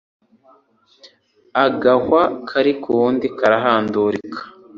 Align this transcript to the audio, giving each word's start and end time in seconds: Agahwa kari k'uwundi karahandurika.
Agahwa 1.65 2.21
kari 2.47 2.73
k'uwundi 2.81 3.27
karahandurika. 3.37 4.39